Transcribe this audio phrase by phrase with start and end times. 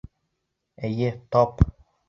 [0.89, 1.65] Эйе, тап.